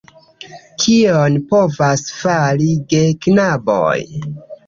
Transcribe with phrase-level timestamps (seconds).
[0.83, 4.01] Kion povas fari geknaboj?